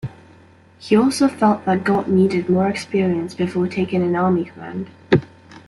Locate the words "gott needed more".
1.83-2.67